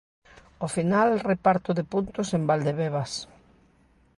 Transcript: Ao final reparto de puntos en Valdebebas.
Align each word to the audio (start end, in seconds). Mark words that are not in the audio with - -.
Ao 0.61 0.69
final 0.77 1.09
reparto 1.31 1.69
de 1.77 1.83
puntos 1.93 2.27
en 2.37 2.43
Valdebebas. 2.49 3.11